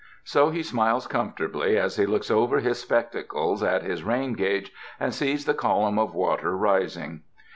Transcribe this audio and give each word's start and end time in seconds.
So 0.23 0.49
he 0.49 0.63
smiles 0.63 1.05
comfortably 1.05 1.77
as 1.77 1.95
he 1.97 2.07
looks 2.07 2.31
over 2.31 2.59
his 2.59 2.79
spectacles 2.81 3.61
at 3.61 3.83
his 3.83 4.01
rain 4.01 4.33
gauge 4.33 4.71
and 4.99 5.13
sees 5.13 5.45
the 5.45 5.53
column 5.53 5.99
of 5.99 6.15
water 6.15 6.57
rising. 6.57 7.21